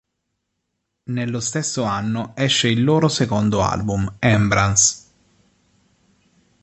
Nello 1.03 1.39
stesso 1.39 1.83
anno 1.83 2.31
esce 2.35 2.67
il 2.69 2.83
loro 2.83 3.07
secondo 3.07 3.61
album 3.61 4.11
"Embrace". 4.17 4.97